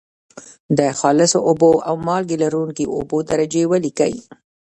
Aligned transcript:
د 0.77 0.79
خالصو 0.99 1.39
اوبو 1.49 1.71
او 1.87 1.95
مالګې 2.07 2.37
لرونکي 2.43 2.85
اوبو 2.97 3.17
درجې 3.31 3.63
ولیکئ. 3.71 4.13